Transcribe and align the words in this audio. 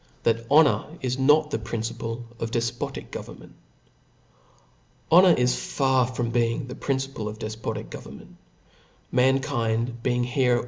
^hat 0.25 0.43
honor 0.49 0.97
is 1.01 1.19
not 1.19 1.51
the 1.51 1.59
Principle 1.59 2.25
of 2.39 2.49
dejfoiic 2.49 3.11
Government• 3.11 3.51
111 5.09 5.13
O 5.13 5.21
Kf 5.21 5.23
O 5.23 5.27
R 5.29 5.33
is 5.39 5.73
far 5.75 6.07
from 6.07 6.31
being 6.31 6.65
the 6.65 6.73
principle 6.73 7.29
of 7.29 7.37
Book 7.37 7.49
^•* 7.51 7.61
defpotic 7.61 7.91
government: 7.91 8.37
manlcind 9.13 10.01
being 10.01 10.23
here 10.23 10.55
chap. 10.55 10.59